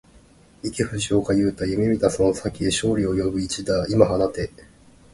[0.63, 4.49] 行け藤岡裕大、夢見たその先へ、勝利を呼ぶ一打、今放て